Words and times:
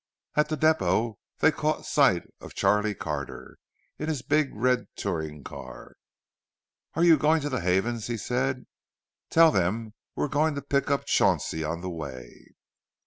At 0.33 0.49
the 0.49 0.57
depot 0.57 1.19
they 1.41 1.51
caught 1.51 1.85
sight 1.85 2.23
of 2.39 2.55
Charlie 2.55 2.95
Carter, 2.95 3.57
in 3.99 4.09
his 4.09 4.23
big 4.23 4.49
red 4.51 4.87
touring 4.95 5.43
car. 5.43 5.93
"Are 6.95 7.03
you 7.03 7.19
going 7.19 7.39
to 7.41 7.49
the 7.49 7.59
Havens's?" 7.61 8.07
he 8.07 8.17
said. 8.17 8.65
"Tell 9.29 9.51
them 9.51 9.93
we're 10.15 10.27
going 10.27 10.55
to 10.55 10.63
pick 10.63 10.89
up 10.89 11.05
Chauncey 11.05 11.63
on 11.63 11.81
the 11.81 11.89
way." 11.91 12.47